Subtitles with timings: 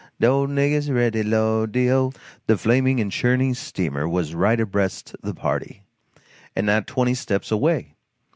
[0.19, 2.11] De ole niggah's ready, Lord, de ole"
[2.47, 5.83] The flaming and churning steamer was right abreast the party,
[6.55, 7.93] and not twenty steps away.